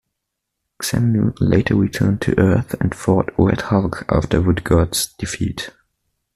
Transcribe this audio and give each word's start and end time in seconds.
Xemnu 0.81 1.31
later 1.39 1.75
returned 1.75 2.21
to 2.21 2.33
Earth 2.39 2.73
and 2.81 2.95
fought 2.95 3.29
Red 3.37 3.61
Hulk 3.61 4.03
after 4.09 4.41
Woodgod's 4.41 5.13
defeat. 5.19 5.69